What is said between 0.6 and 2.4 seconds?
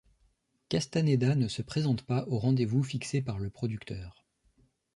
Castaneda ne se présente pas au